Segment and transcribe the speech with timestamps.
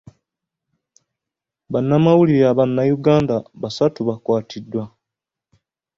[1.71, 4.83] Bannamawulire Abannayuganda basatu bakwatiddwa.